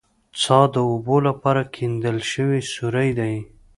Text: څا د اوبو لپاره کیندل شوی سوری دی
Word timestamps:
څا 0.41 0.59
د 0.73 0.75
اوبو 0.91 1.17
لپاره 1.27 1.61
کیندل 1.75 2.17
شوی 2.31 2.59
سوری 2.73 3.09
دی 3.19 3.35